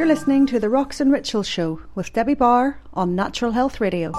[0.00, 4.12] You're listening to the Rocks and Rituals Show with Debbie Barr on Natural Health Radio.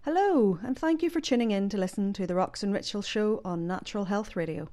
[0.00, 3.42] Hello, and thank you for tuning in to listen to the Rocks and Rituals Show
[3.44, 4.70] on Natural Health Radio.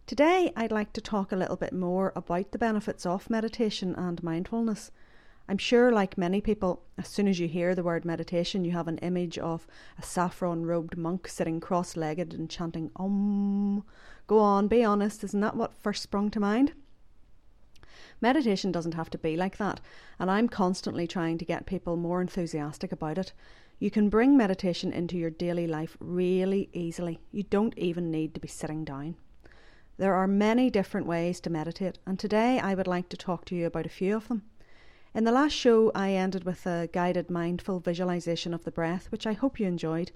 [0.06, 4.22] Today, I'd like to talk a little bit more about the benefits of meditation and
[4.22, 4.92] mindfulness.
[5.48, 8.88] I'm sure, like many people, as soon as you hear the word meditation, you have
[8.88, 9.66] an image of
[9.98, 13.84] a saffron robed monk sitting cross legged and chanting Om.
[14.28, 16.74] Go on, be honest, isn't that what first sprung to mind?
[18.24, 19.82] Meditation doesn't have to be like that,
[20.18, 23.34] and I'm constantly trying to get people more enthusiastic about it.
[23.80, 27.20] You can bring meditation into your daily life really easily.
[27.34, 29.18] You don't even need to be sitting down.
[29.98, 33.56] There are many different ways to meditate, and today I would like to talk to
[33.58, 34.44] you about a few of them.
[35.14, 39.28] In the last show, I ended with a guided mindful visualization of the breath, which
[39.28, 40.14] I hope you enjoyed.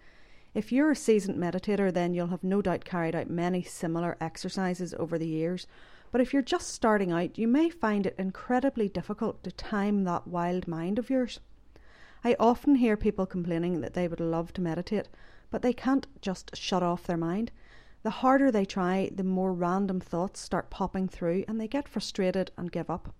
[0.53, 4.93] If you're a seasoned meditator, then you'll have no doubt carried out many similar exercises
[4.97, 5.67] over the years,
[6.11, 10.27] but if you're just starting out, you may find it incredibly difficult to time that
[10.27, 11.39] wild mind of yours.
[12.23, 15.07] I often hear people complaining that they would love to meditate,
[15.51, 17.51] but they can't just shut off their mind.
[18.03, 22.51] The harder they try, the more random thoughts start popping through and they get frustrated
[22.57, 23.13] and give up.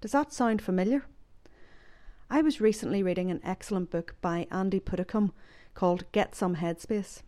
[0.00, 1.04] Does that sound familiar?
[2.30, 5.32] I was recently reading an excellent book by Andy Puddicombe
[5.74, 7.22] called Get Some Headspace.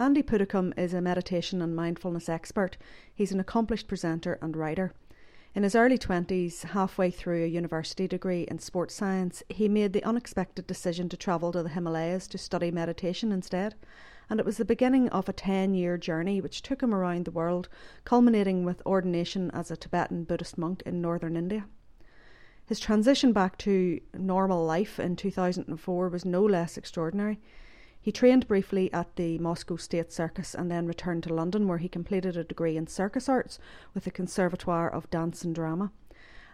[0.00, 2.76] Andy Puddicombe is a meditation and mindfulness expert.
[3.12, 4.92] He's an accomplished presenter and writer.
[5.56, 10.04] In his early 20s, halfway through a university degree in sports science, he made the
[10.04, 13.74] unexpected decision to travel to the Himalayas to study meditation instead.
[14.30, 17.32] And it was the beginning of a 10 year journey which took him around the
[17.32, 17.68] world,
[18.04, 21.66] culminating with ordination as a Tibetan Buddhist monk in northern India.
[22.66, 27.40] His transition back to normal life in 2004 was no less extraordinary.
[28.08, 31.90] He trained briefly at the Moscow State Circus and then returned to London, where he
[31.90, 33.58] completed a degree in circus arts
[33.92, 35.92] with the Conservatoire of Dance and Drama.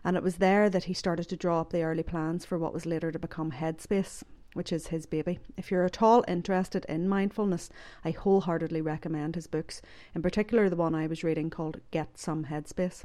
[0.03, 2.75] And it was there that he started to draw up the early plans for what
[2.75, 5.39] was later to become Headspace, which is his baby.
[5.57, 7.71] If you're at all interested in mindfulness,
[8.05, 9.81] I wholeheartedly recommend his books,
[10.13, 13.05] in particular the one I was reading called Get Some Headspace.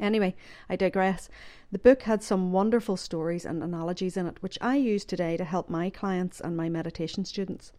[0.00, 0.34] Anyway,
[0.68, 1.28] I digress.
[1.70, 5.44] The book had some wonderful stories and analogies in it, which I use today to
[5.44, 7.72] help my clients and my meditation students.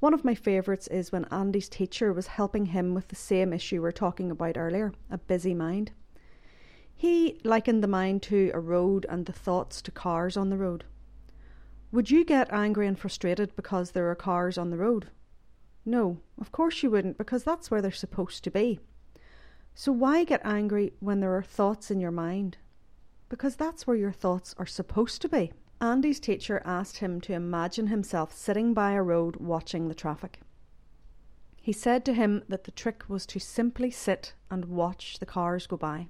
[0.00, 3.82] One of my favourites is when Andy's teacher was helping him with the same issue
[3.82, 5.92] we are talking about earlier a busy mind.
[6.96, 10.84] He likened the mind to a road and the thoughts to cars on the road.
[11.92, 15.08] Would you get angry and frustrated because there are cars on the road?
[15.84, 18.80] No, of course you wouldn't, because that's where they're supposed to be.
[19.74, 22.58] So why get angry when there are thoughts in your mind?
[23.28, 25.52] Because that's where your thoughts are supposed to be.
[25.80, 30.40] Andy's teacher asked him to imagine himself sitting by a road watching the traffic.
[31.62, 35.66] He said to him that the trick was to simply sit and watch the cars
[35.66, 36.08] go by.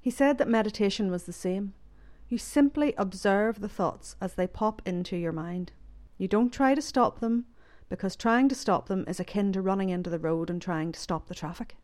[0.00, 1.74] He said that meditation was the same.
[2.28, 5.72] You simply observe the thoughts as they pop into your mind.
[6.16, 7.46] You don't try to stop them,
[7.88, 11.00] because trying to stop them is akin to running into the road and trying to
[11.00, 11.76] stop the traffic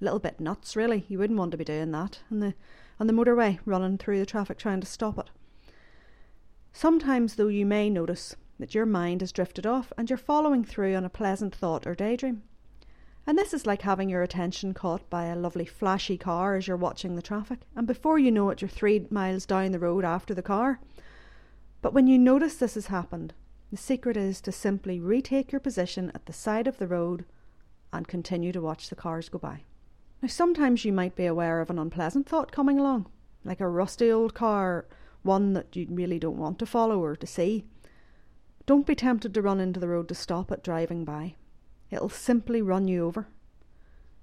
[0.00, 1.04] little bit nuts, really.
[1.08, 2.54] You wouldn't want to be doing that on the
[2.98, 5.30] on the motorway, running through the traffic trying to stop it.
[6.72, 10.94] Sometimes, though, you may notice that your mind has drifted off and you're following through
[10.94, 12.42] on a pleasant thought or daydream.
[13.26, 16.76] And this is like having your attention caught by a lovely flashy car as you're
[16.76, 20.34] watching the traffic, and before you know it, you're three miles down the road after
[20.34, 20.80] the car.
[21.82, 23.32] But when you notice this has happened,
[23.70, 27.24] the secret is to simply retake your position at the side of the road
[27.92, 29.62] and continue to watch the cars go by.
[30.22, 33.06] Now, sometimes you might be aware of an unpleasant thought coming along,
[33.44, 34.86] like a rusty old car,
[35.22, 37.64] one that you really don't want to follow or to see.
[38.66, 41.36] Don't be tempted to run into the road to stop it driving by.
[41.90, 43.28] It'll simply run you over.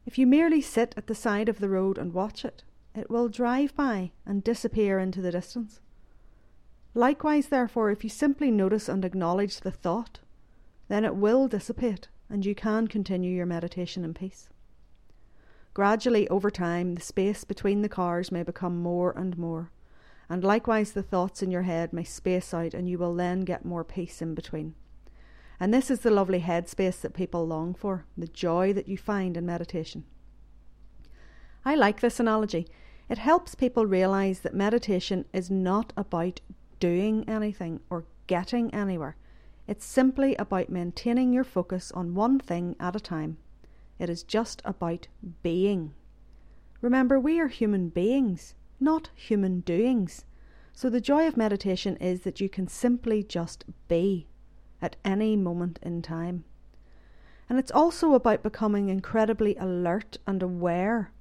[0.05, 2.63] If you merely sit at the side of the road and watch it,
[2.95, 5.81] it will drive by and disappear into the distance.
[6.93, 10.19] Likewise, therefore, if you simply notice and acknowledge the thought,
[10.87, 14.49] then it will dissipate and you can continue your meditation in peace.
[15.77, 19.69] Gradually, over time, the space between the cars may become more and more,
[20.27, 23.63] and likewise the thoughts in your head may space out, and you will then get
[23.63, 24.73] more peace in between.
[25.59, 29.37] And this is the lovely headspace that people long for, the joy that you find
[29.37, 30.05] in meditation.
[31.63, 32.67] I like this analogy.
[33.07, 36.41] It helps people realize that meditation is not about
[36.79, 39.15] doing anything or getting anywhere.
[39.67, 43.37] It's simply about maintaining your focus on one thing at a time.
[43.99, 45.07] It is just about
[45.41, 45.93] being.
[46.81, 50.25] Remember, we are human beings, not human doings.
[50.73, 54.27] So the joy of meditation is that you can simply just be
[54.81, 56.43] at any moment in time.
[57.49, 61.11] And it's also about becoming incredibly alert and aware,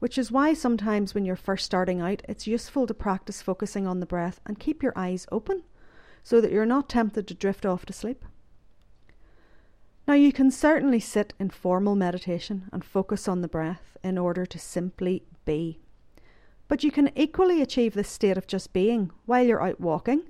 [0.00, 4.00] which is why sometimes when you're first starting out, it's useful to practice focusing on
[4.00, 5.62] the breath and keep your eyes open
[6.24, 8.24] so that you're not tempted to drift off to sleep.
[10.06, 14.44] Now, you can certainly sit in formal meditation and focus on the breath in order
[14.44, 15.78] to simply be.
[16.68, 20.22] But you can equally achieve this state of just being while you're out walking,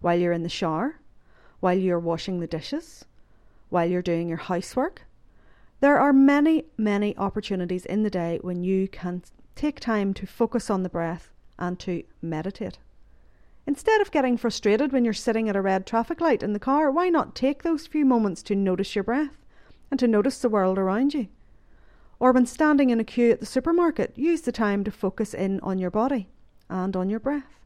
[0.00, 1.00] while you're in the shower,
[1.60, 3.04] while you're washing the dishes,
[3.68, 5.02] while you're doing your housework.
[5.80, 9.22] There are many, many opportunities in the day when you can
[9.56, 12.78] take time to focus on the breath and to meditate.
[13.70, 16.90] Instead of getting frustrated when you're sitting at a red traffic light in the car,
[16.90, 19.36] why not take those few moments to notice your breath
[19.92, 21.28] and to notice the world around you?
[22.18, 25.60] Or when standing in a queue at the supermarket, use the time to focus in
[25.60, 26.30] on your body
[26.68, 27.60] and on your breath.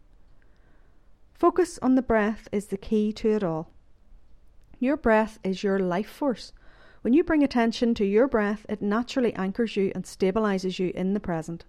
[1.32, 3.70] Focus on the breath is the key to it all.
[4.78, 6.52] Your breath is your life force.
[7.00, 11.14] When you bring attention to your breath, it naturally anchors you and stabilizes you in
[11.14, 11.64] the present.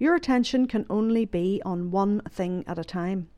[0.00, 3.28] Your attention can only be on one thing at a time.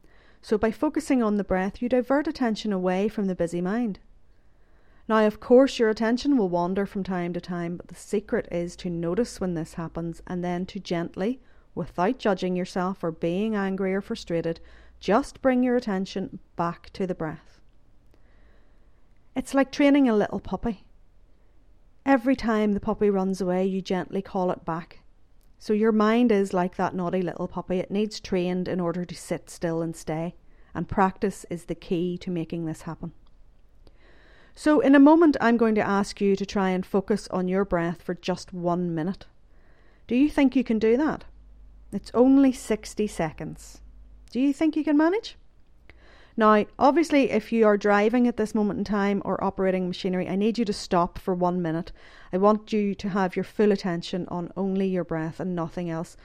[0.40, 3.98] So, by focusing on the breath, you divert attention away from the busy mind.
[5.08, 8.76] Now, of course, your attention will wander from time to time, but the secret is
[8.76, 11.40] to notice when this happens and then to gently,
[11.74, 14.60] without judging yourself or being angry or frustrated,
[15.00, 17.60] just bring your attention back to the breath.
[19.34, 20.84] It's like training a little puppy.
[22.04, 25.00] Every time the puppy runs away, you gently call it back.
[25.58, 27.78] So your mind is like that naughty little puppy.
[27.78, 30.34] It needs trained in order to sit still and stay.
[30.74, 33.12] And practice is the key to making this happen.
[34.54, 37.64] So, in a moment, I'm going to ask you to try and focus on your
[37.64, 39.26] breath for just one minute.
[40.08, 41.24] Do you think you can do that?
[41.92, 43.80] It's only 60 seconds.
[44.30, 45.37] Do you think you can manage?
[46.38, 50.36] Now, obviously, if you are driving at this moment in time or operating machinery, I
[50.36, 51.90] need you to stop for one minute.
[52.32, 56.16] I want you to have your full attention on only your breath and nothing else,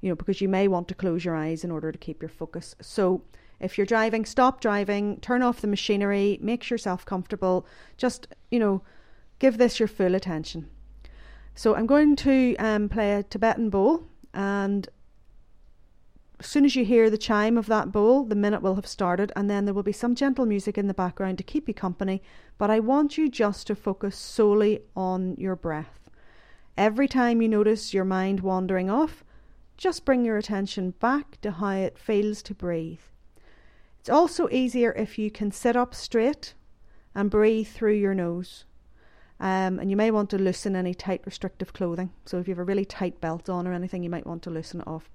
[0.00, 2.28] you know, because you may want to close your eyes in order to keep your
[2.28, 2.74] focus.
[2.80, 3.22] So,
[3.60, 7.64] if you're driving, stop driving, turn off the machinery, make yourself comfortable,
[7.96, 8.82] just, you know,
[9.38, 10.68] give this your full attention.
[11.54, 14.02] So, I'm going to um, play a Tibetan bowl
[14.34, 14.88] and
[16.40, 19.30] as soon as you hear the chime of that bowl, the minute will have started,
[19.36, 22.22] and then there will be some gentle music in the background to keep you company.
[22.56, 26.08] But I want you just to focus solely on your breath.
[26.78, 29.22] Every time you notice your mind wandering off,
[29.76, 33.00] just bring your attention back to how it feels to breathe.
[33.98, 36.54] It's also easier if you can sit up straight
[37.14, 38.64] and breathe through your nose.
[39.38, 42.12] Um, and you may want to loosen any tight restrictive clothing.
[42.24, 44.50] So if you have a really tight belt on or anything, you might want to
[44.50, 45.10] loosen it off.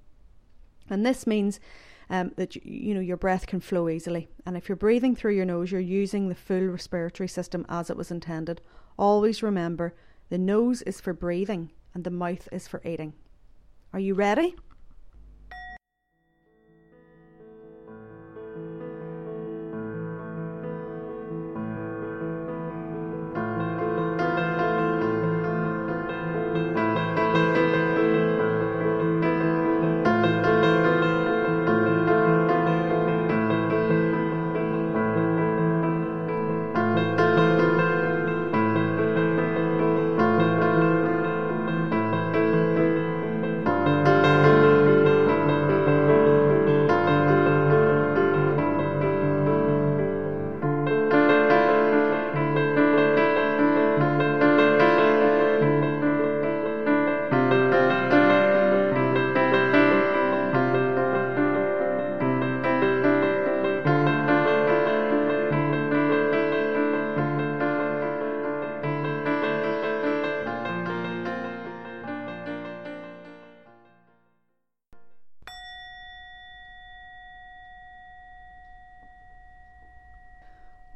[0.90, 1.60] And this means
[2.08, 4.28] um, that you, know your breath can flow easily.
[4.44, 7.96] And if you're breathing through your nose, you're using the full respiratory system as it
[7.96, 8.60] was intended.
[8.98, 9.94] Always remember
[10.28, 13.14] the nose is for breathing and the mouth is for eating.
[13.92, 14.54] Are you ready?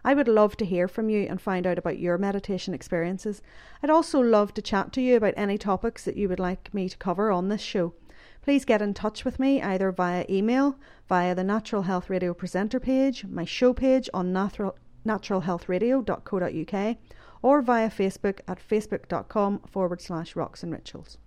[0.04, 3.44] I would love to hear from you and find out about your meditation experiences.
[3.84, 6.90] I'd also love to chat to you about any topics that you would like me
[6.90, 7.94] to cover on this show.
[8.42, 10.76] Please get in touch with me either via email,
[11.08, 16.98] via the Natural Health Radio presenter page, my show page on natural, naturalhealthradio.co.uk,
[17.44, 21.20] or via Facebook at facebook.com forward slash rocks and rituals.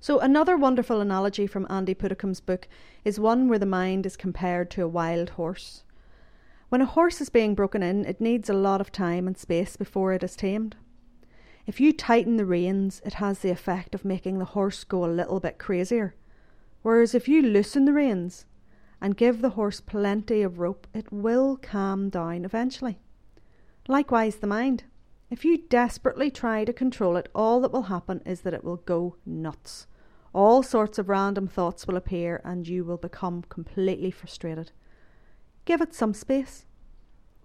[0.00, 2.68] So, another wonderful analogy from Andy Puddicombe's book
[3.04, 5.82] is one where the mind is compared to a wild horse.
[6.68, 9.76] When a horse is being broken in, it needs a lot of time and space
[9.76, 10.76] before it is tamed.
[11.66, 15.06] If you tighten the reins, it has the effect of making the horse go a
[15.06, 16.14] little bit crazier.
[16.82, 18.46] Whereas if you loosen the reins
[19.00, 23.00] and give the horse plenty of rope, it will calm down eventually.
[23.88, 24.84] Likewise, the mind.
[25.30, 28.78] If you desperately try to control it, all that will happen is that it will
[28.78, 29.86] go nuts.
[30.32, 34.72] All sorts of random thoughts will appear and you will become completely frustrated.
[35.64, 36.64] Give it some space.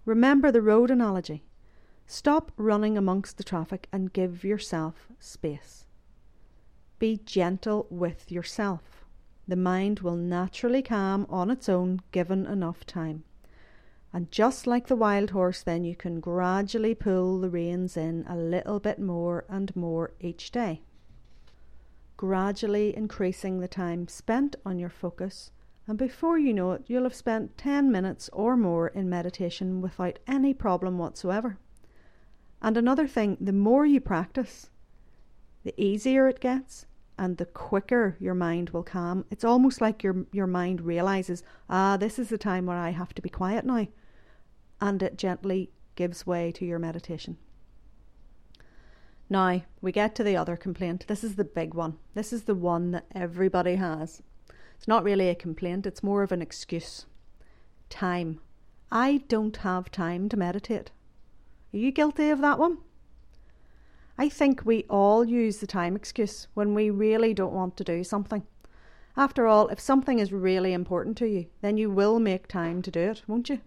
[0.05, 1.43] Remember the road analogy.
[2.05, 5.85] Stop running amongst the traffic and give yourself space.
[6.99, 9.05] Be gentle with yourself.
[9.47, 13.23] The mind will naturally calm on its own given enough time.
[14.15, 18.37] And just like the wild horse, then you can gradually pull the reins in a
[18.37, 20.83] little bit more and more each day.
[22.15, 25.51] Gradually increasing the time spent on your focus,
[25.87, 30.19] and before you know it, you'll have spent 10 minutes or more in meditation without
[30.27, 31.57] any problem whatsoever.
[32.61, 34.69] And another thing, the more you practice,
[35.63, 36.85] the easier it gets
[37.17, 39.25] and the quicker your mind will calm.
[39.31, 43.15] It's almost like your your mind realizes, ah, this is the time where I have
[43.15, 43.87] to be quiet now
[44.81, 47.37] and it gently gives way to your meditation.
[49.29, 51.05] Now, we get to the other complaint.
[51.07, 51.97] This is the big one.
[52.13, 54.21] This is the one that everybody has.
[54.77, 57.05] It's not really a complaint, it's more of an excuse.
[57.89, 58.39] Time.
[58.91, 60.91] I don't have time to meditate.
[61.73, 62.79] Are you guilty of that one?
[64.17, 68.03] I think we all use the time excuse when we really don't want to do
[68.03, 68.43] something.
[69.17, 72.91] After all, if something is really important to you, then you will make time to
[72.91, 73.61] do it, won't you?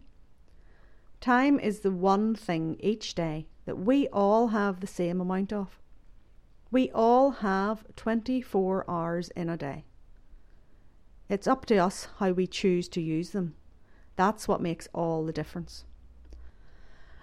[1.26, 5.80] Time is the one thing each day that we all have the same amount of.
[6.71, 9.87] We all have 24 hours in a day.
[11.28, 13.56] It's up to us how we choose to use them.
[14.14, 15.85] That's what makes all the difference.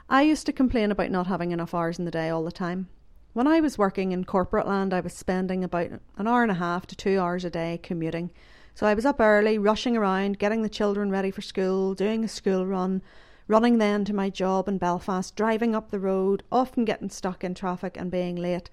[0.09, 2.89] I used to complain about not having enough hours in the day all the time.
[3.31, 6.55] When I was working in corporate land, I was spending about an hour and a
[6.55, 8.31] half to two hours a day commuting.
[8.75, 12.27] So I was up early, rushing around, getting the children ready for school, doing a
[12.27, 13.01] school run,
[13.47, 17.53] running then to my job in Belfast, driving up the road, often getting stuck in
[17.53, 18.69] traffic and being late.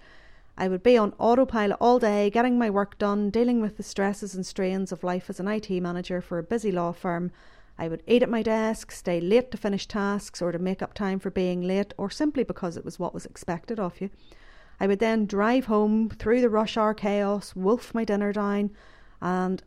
[0.56, 4.34] I would be on autopilot all day, getting my work done, dealing with the stresses
[4.34, 7.32] and strains of life as an IT manager for a busy law firm.
[7.78, 10.92] I would eat at my desk, stay late to finish tasks or to make up
[10.92, 14.10] time for being late, or simply because it was what was expected of you.
[14.78, 18.70] I would then drive home through the rush hour chaos, wolf my dinner down,
[19.22, 19.62] and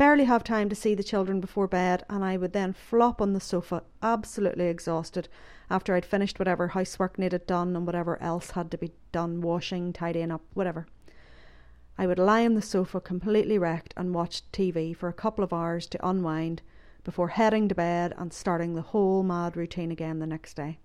[0.00, 3.34] barely have time to see the children before bed, and I would then flop on
[3.34, 5.28] the sofa, absolutely exhausted,
[5.68, 9.92] after I'd finished whatever housework needed done and whatever else had to be done washing,
[9.92, 10.86] tidying up, whatever.
[11.98, 15.52] I would lie on the sofa completely wrecked and watch TV for a couple of
[15.52, 16.62] hours to unwind
[17.04, 20.78] before heading to bed and starting the whole mad routine again the next day.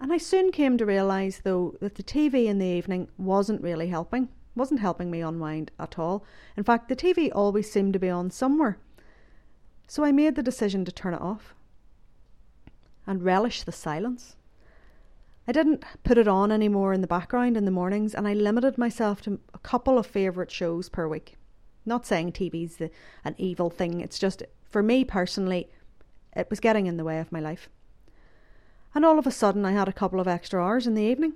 [0.00, 3.88] And I soon came to realise, though, that the TV in the evening wasn't really
[3.88, 6.24] helping wasn't helping me unwind at all.
[6.56, 8.78] In fact, the TV always seemed to be on somewhere.
[9.86, 11.54] So I made the decision to turn it off
[13.06, 14.36] and relish the silence.
[15.46, 18.78] I didn't put it on anymore in the background in the mornings, and I limited
[18.78, 21.36] myself to a couple of favourite shows per week.
[21.84, 22.90] Not saying TV's the,
[23.24, 25.68] an evil thing, it's just for me personally,
[26.34, 27.68] it was getting in the way of my life.
[28.94, 31.34] And all of a sudden, I had a couple of extra hours in the evening.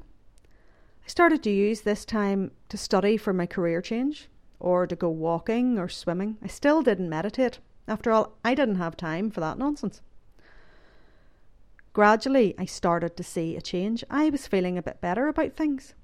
[1.09, 4.29] I started to use this time to study for my career change
[4.61, 6.37] or to go walking or swimming.
[6.43, 7.61] I still didn't meditate.
[7.89, 10.03] After all, I didn't have time for that nonsense.
[11.95, 14.05] Gradually, I started to see a change.
[14.11, 15.95] I was feeling a bit better about things.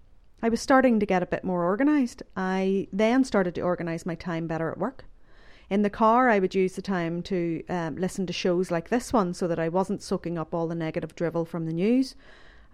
[0.42, 2.23] I was starting to get a bit more organised.
[2.34, 5.04] I then started to organise my time better at work.
[5.68, 9.12] In the car, I would use the time to um, listen to shows like this
[9.12, 12.16] one so that I wasn't soaking up all the negative drivel from the news.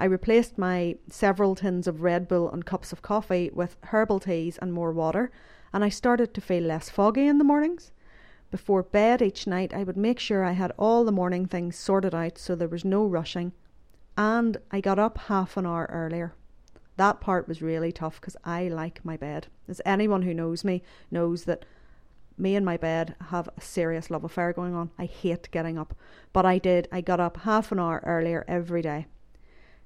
[0.00, 4.56] I replaced my several tins of Red Bull and cups of coffee with herbal teas
[4.56, 5.30] and more water,
[5.74, 7.92] and I started to feel less foggy in the mornings.
[8.50, 12.14] Before bed each night, I would make sure I had all the morning things sorted
[12.14, 13.52] out so there was no rushing.
[14.16, 16.32] And I got up half an hour earlier.
[16.96, 19.48] That part was really tough because I like my bed.
[19.68, 21.66] As anyone who knows me knows that
[22.38, 24.92] me and my bed have a serious love affair going on.
[24.98, 25.94] I hate getting up.
[26.32, 26.88] But I did.
[26.90, 29.06] I got up half an hour earlier every day.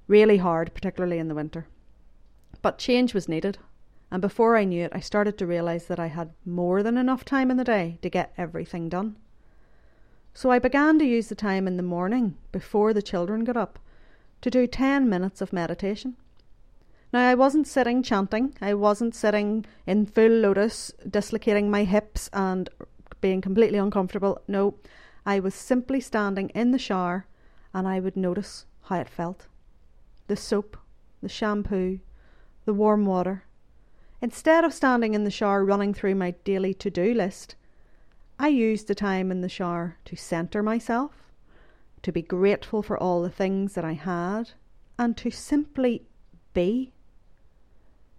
[0.06, 1.66] Really hard, particularly in the winter.
[2.60, 3.58] But change was needed.
[4.10, 7.24] And before I knew it, I started to realise that I had more than enough
[7.24, 9.16] time in the day to get everything done.
[10.34, 13.78] So I began to use the time in the morning, before the children got up,
[14.42, 16.16] to do 10 minutes of meditation.
[17.12, 22.68] Now, I wasn't sitting chanting, I wasn't sitting in full lotus, dislocating my hips and
[23.20, 24.42] being completely uncomfortable.
[24.48, 24.74] No,
[25.24, 27.26] I was simply standing in the shower
[27.72, 29.46] and I would notice how it felt
[30.26, 30.76] the soap,
[31.22, 32.00] the shampoo,
[32.64, 33.44] the warm water,
[34.24, 37.56] Instead of standing in the shower running through my daily to do list,
[38.38, 41.30] I used the time in the shower to centre myself,
[42.00, 44.52] to be grateful for all the things that I had,
[44.98, 46.06] and to simply
[46.54, 46.94] be.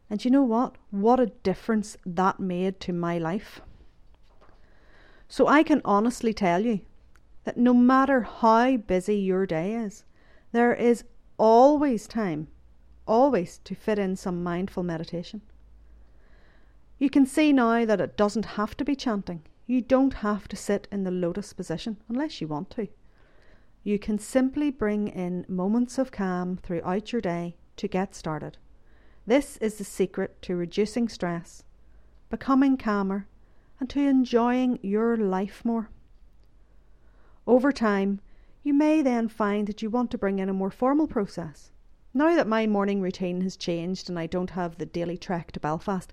[0.08, 0.76] And you know what?
[0.92, 3.62] What a difference that made to my life.
[5.28, 6.82] So I can honestly tell you
[7.46, 10.04] that no matter how busy your day is,
[10.52, 11.04] there is
[11.38, 12.48] always time,
[13.06, 15.42] always to fit in some mindful meditation.
[16.98, 19.44] You can see now that it doesn't have to be chanting.
[19.68, 22.88] You don't have to sit in the lotus position unless you want to.
[23.84, 28.58] You can simply bring in moments of calm throughout your day to get started.
[29.28, 31.64] This is the secret to reducing stress,
[32.30, 33.28] becoming calmer,
[33.80, 35.90] and to enjoying your life more.
[37.46, 38.22] Over time,
[38.66, 41.70] you may then find that you want to bring in a more formal process.
[42.16, 45.60] Now that my morning routine has changed and I don't have the daily trek to
[45.60, 46.12] Belfast,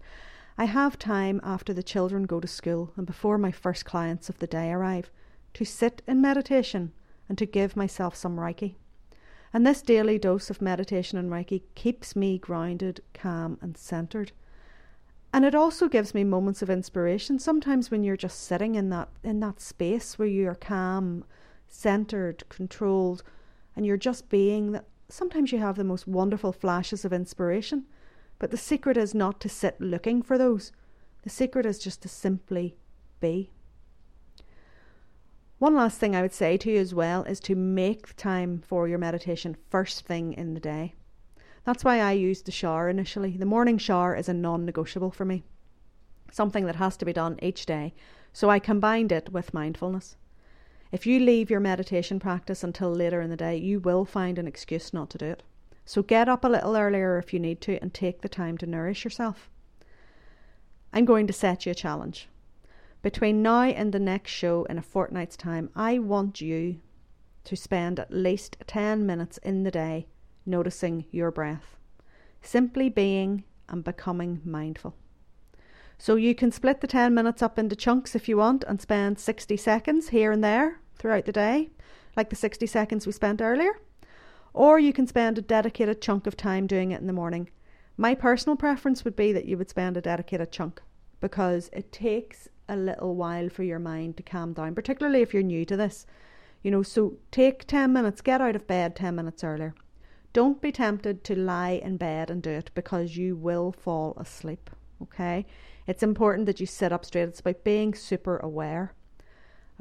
[0.58, 4.38] I have time after the children go to school and before my first clients of
[4.38, 5.10] the day arrive
[5.54, 6.92] to sit in meditation
[7.26, 8.74] and to give myself some Reiki.
[9.54, 14.32] And this daily dose of meditation and Reiki keeps me grounded, calm, and centered.
[15.32, 17.38] And it also gives me moments of inspiration.
[17.38, 21.24] Sometimes when you're just sitting in that in that space where you're calm,
[21.72, 23.22] centered, controlled,
[23.74, 27.86] and you're just being that sometimes you have the most wonderful flashes of inspiration.
[28.38, 30.72] But the secret is not to sit looking for those.
[31.22, 32.76] The secret is just to simply
[33.20, 33.50] be.
[35.58, 38.88] One last thing I would say to you as well is to make time for
[38.88, 40.94] your meditation first thing in the day.
[41.64, 43.36] That's why I used the shower initially.
[43.36, 45.44] The morning shower is a non negotiable for me,
[46.32, 47.94] something that has to be done each day.
[48.32, 50.16] So I combined it with mindfulness.
[50.92, 54.46] If you leave your meditation practice until later in the day, you will find an
[54.46, 55.42] excuse not to do it.
[55.86, 58.66] So get up a little earlier if you need to and take the time to
[58.66, 59.48] nourish yourself.
[60.92, 62.28] I'm going to set you a challenge.
[63.00, 66.78] Between now and the next show in a fortnight's time, I want you
[67.44, 70.06] to spend at least 10 minutes in the day
[70.44, 71.78] noticing your breath,
[72.42, 74.94] simply being and becoming mindful.
[75.96, 79.18] So you can split the 10 minutes up into chunks if you want and spend
[79.18, 81.68] 60 seconds here and there throughout the day,
[82.16, 83.74] like the 60 seconds we spent earlier
[84.54, 87.48] or you can spend a dedicated chunk of time doing it in the morning.
[87.96, 90.82] My personal preference would be that you would spend a dedicated chunk
[91.20, 95.42] because it takes a little while for your mind to calm down, particularly if you're
[95.42, 96.06] new to this.
[96.62, 99.74] You know, so take 10 minutes, get out of bed 10 minutes earlier.
[100.32, 104.70] Don't be tempted to lie in bed and do it because you will fall asleep.
[105.02, 105.44] Okay?
[105.86, 107.28] It's important that you sit up straight.
[107.28, 108.94] It's about being super aware.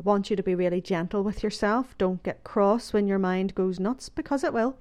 [0.02, 1.96] I want you to be really gentle with yourself.
[2.00, 4.76] Don't get cross when your mind goes nuts because it will.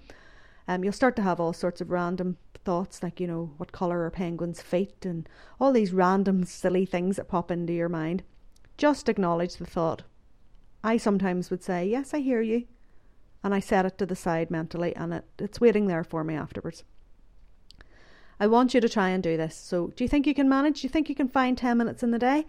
[0.67, 4.03] Um, you'll start to have all sorts of random thoughts like, you know, what colour
[4.05, 5.29] are penguins' feet and
[5.61, 8.23] all these random silly things that pop into your mind.
[8.79, 10.05] Just acknowledge the thought.
[10.83, 12.65] I sometimes would say, Yes, I hear you.
[13.45, 16.35] And I set it to the side mentally and it, it's waiting there for me
[16.35, 16.83] afterwards.
[18.39, 19.55] I want you to try and do this.
[19.55, 20.81] So, do you think you can manage?
[20.81, 22.47] Do you think you can find 10 minutes in the day?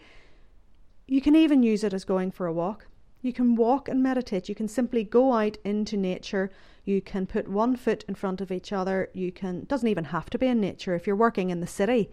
[1.12, 2.88] You can even use it as going for a walk.
[3.22, 4.48] You can walk and meditate.
[4.48, 6.50] You can simply go out into nature.
[6.86, 9.10] You can put one foot in front of each other.
[9.14, 10.96] You can doesn't even have to be in nature.
[10.96, 12.10] If you're working in the city,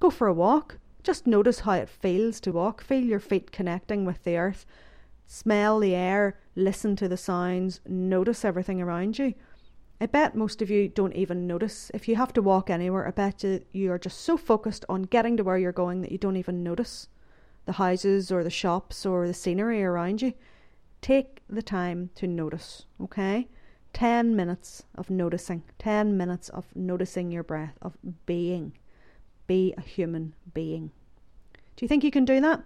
[0.00, 0.78] go for a walk.
[1.04, 2.82] Just notice how it feels to walk.
[2.82, 4.66] Feel your feet connecting with the earth.
[5.28, 9.34] Smell the air, listen to the sounds, notice everything around you.
[10.00, 11.92] I bet most of you don't even notice.
[11.94, 15.02] If you have to walk anywhere, I bet you, you are just so focused on
[15.02, 17.06] getting to where you're going that you don't even notice
[17.70, 20.32] the houses or the shops or the scenery around you.
[21.00, 23.46] Take the time to notice, okay?
[23.92, 28.72] 10 minutes of noticing, 10 minutes of noticing your breath, of being.
[29.46, 30.90] Be a human being.
[31.76, 32.64] Do you think you can do that?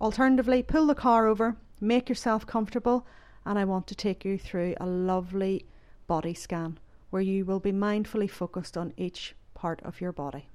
[0.00, 3.06] Alternatively, pull the car over, make yourself comfortable,
[3.46, 5.64] and I want to take you through a lovely
[6.06, 6.78] body scan
[7.10, 10.48] where you will be mindfully focused on each part of your body.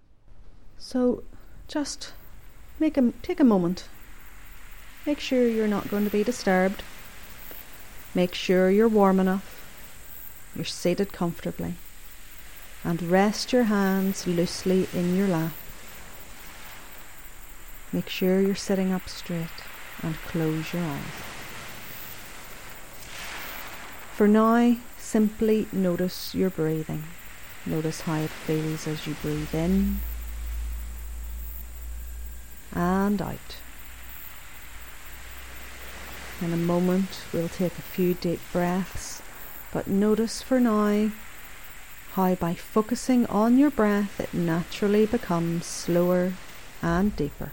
[0.77, 1.23] So
[1.67, 2.13] just
[2.83, 3.87] make a take a moment.
[5.05, 6.83] Make sure you're not going to be disturbed.
[8.13, 9.47] Make sure you're warm enough.
[10.53, 11.75] You're seated comfortably
[12.83, 15.53] and rest your hands loosely in your lap.
[17.93, 19.59] Make sure you're sitting up straight
[20.01, 21.17] and close your eyes.
[24.17, 27.05] For now, simply notice your breathing.
[27.65, 29.99] Notice how it feels as you breathe in
[32.73, 33.57] and out.
[36.41, 39.21] In a moment, we'll take a few deep breaths
[39.73, 41.09] but notice for now
[42.11, 46.33] how by focusing on your breath it naturally becomes slower
[46.79, 47.51] and deeper.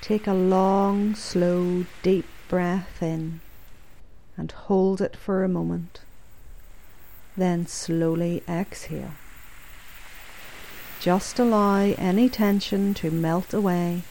[0.00, 3.40] Take a long, slow, deep breath in
[4.36, 6.02] and hold it for a moment.
[7.36, 9.14] Then slowly exhale.
[11.00, 14.02] Just allow any tension to melt away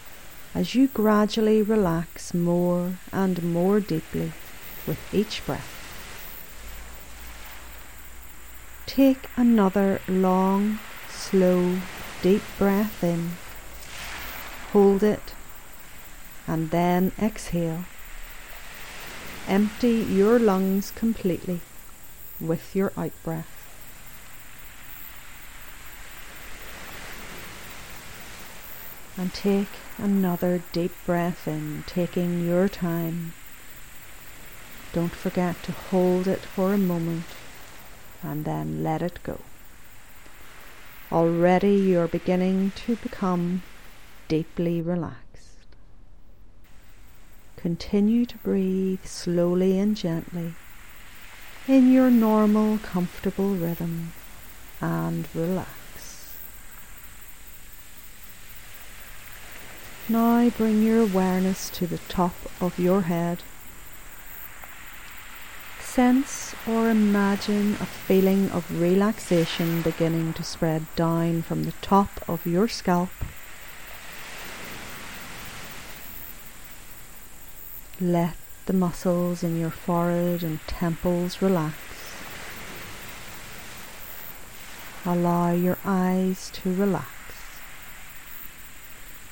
[0.54, 4.32] as you gradually relax more and more deeply
[4.88, 5.72] with each breath.
[8.86, 11.80] Take another long, slow,
[12.22, 13.32] deep breath in.
[14.72, 15.34] Hold it
[16.48, 17.86] and then exhale.
[19.48, 21.62] Empty your lungs completely
[22.40, 23.55] with your out breath.
[29.18, 33.34] And take another deep breath in, taking your time
[34.96, 37.26] don't forget to hold it for a moment
[38.24, 39.42] and then let it go.
[41.12, 43.62] Already you're beginning to become
[44.30, 45.68] deeply relaxed.
[47.58, 50.54] Continue to breathe slowly and gently
[51.68, 54.14] in your normal, comfortable rhythm
[54.80, 55.85] and relax.
[60.08, 63.44] Now bring your awareness to the top of your head
[65.96, 72.46] Sense or imagine a feeling of relaxation beginning to spread down from the top of
[72.46, 73.12] your scalp.
[78.02, 81.78] Let the muscles in your forehead and temples relax.
[85.06, 87.15] Allow your eyes to relax.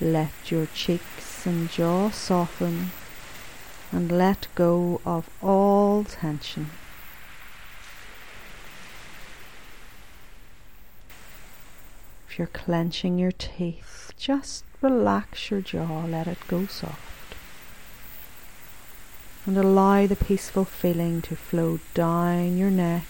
[0.03, 2.91] Let your cheeks and jaw soften
[3.89, 6.71] and let go of all tension.
[12.27, 17.35] If you're clenching your teeth, just relax your jaw, let it go soft.
[19.45, 23.07] And allow the peaceful feeling to flow down your neck,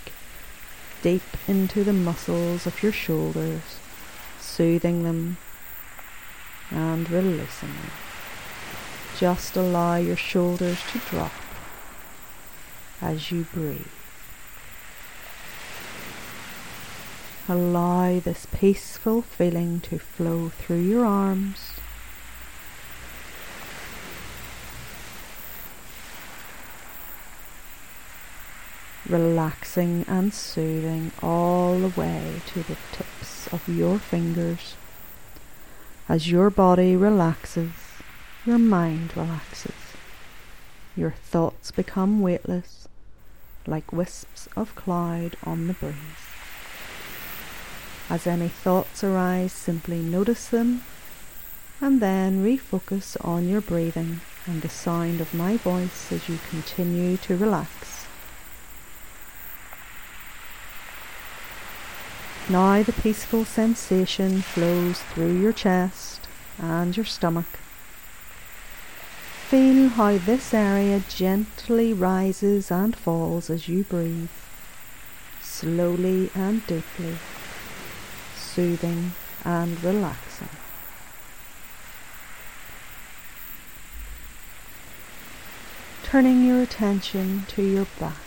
[1.02, 3.80] deep into the muscles of your shoulders,
[4.40, 5.38] soothing them
[6.74, 7.74] and releasing.
[9.18, 11.32] Just allow your shoulders to drop
[13.02, 13.88] as you breathe.
[17.48, 21.74] Allow this peaceful feeling to flow through your arms.
[29.08, 34.76] Relaxing and soothing all the way to the tips of your fingers
[36.08, 37.72] as your body relaxes
[38.46, 39.72] your mind relaxes.
[40.98, 42.90] Your thoughts become weightless,
[43.66, 45.96] like wisps of cloud on the breeze.
[48.10, 50.84] As any thoughts arise, simply notice them
[51.80, 57.16] and then refocus on your breathing and the sound of my voice as you continue
[57.18, 57.93] to relax.
[62.50, 66.28] Now the peaceful sensation flows through your chest
[66.60, 67.60] and your stomach
[69.54, 74.32] Feel how this area gently rises and falls as you breathe,
[75.44, 77.18] slowly and deeply,
[78.36, 79.12] soothing
[79.46, 80.50] and relaxing.
[86.02, 88.23] Turning your attention to your back,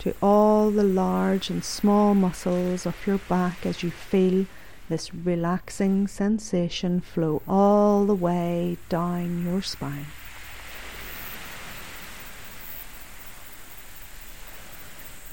[0.00, 4.46] to all the large and small muscles of your back as you feel
[4.88, 10.06] this relaxing sensation flow all the way down your spine.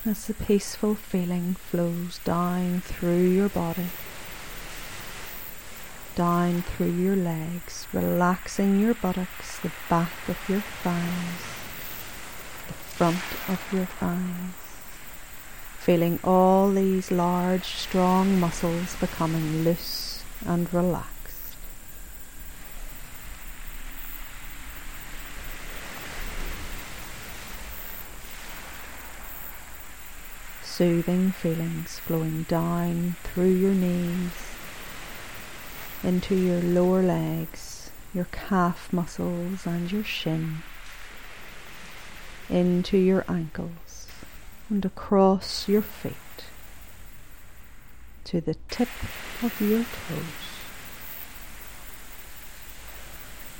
[0.05, 3.87] As the peaceful feeling flows down through your body,
[6.15, 11.56] down through your legs, relaxing your buttocks, the back of your thighs,
[12.97, 14.67] front of your thighs
[15.87, 21.55] feeling all these large, strong muscles becoming loose and relaxed.
[30.61, 34.31] Soothing feelings flowing down through your knees,
[36.03, 40.57] into your lower legs, your calf muscles and your shin,
[42.49, 44.07] into your ankles
[44.69, 46.13] and across your feet
[48.25, 48.89] to the tip
[49.41, 50.23] of your toes.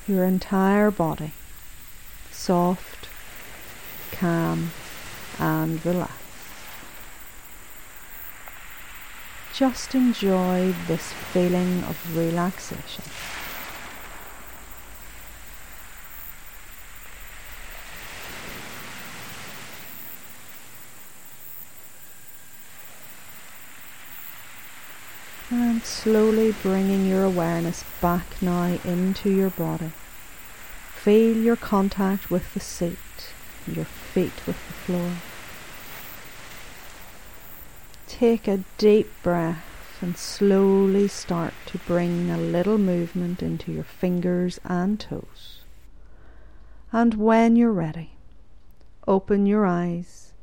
[0.08, 1.34] Your entire body
[2.32, 3.10] soft,
[4.12, 4.72] calm,
[5.40, 6.14] and relaxed.
[9.54, 13.04] Just enjoy this feeling of relaxation.
[25.84, 29.92] Slowly bringing your awareness back now into your body.
[30.96, 32.98] Feel your contact with the seat
[33.76, 35.12] your feet with the floor.
[38.08, 39.64] Take a deep breath
[40.02, 45.62] and slowly start to bring a little movement into your fingers and toes.
[46.92, 48.12] And when you're ready,
[49.08, 50.34] open your eyes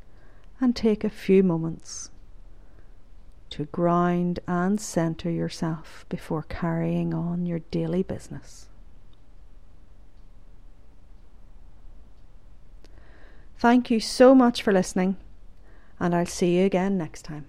[0.60, 2.10] and take a few moments
[3.54, 8.66] to ground and center yourself before carrying on your daily business.
[13.56, 15.18] Thank you so much for listening,
[16.00, 17.46] and I'll see you again next time.